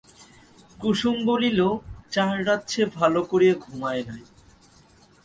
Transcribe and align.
কুসুম 0.79 1.15
বলিল, 1.25 1.59
চার 2.11 2.35
রাত 2.47 2.61
সে 2.69 2.83
ভালো 2.97 3.19
করিয়া 3.23 3.55
ঘুমায় 3.65 4.03
নাই। 4.07 4.23